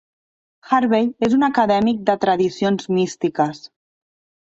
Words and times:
Harvey 0.69 1.05
és 1.27 1.35
un 1.39 1.47
acadèmic 1.49 2.01
de 2.09 2.17
tradicions 2.27 2.91
místiques. 2.99 3.65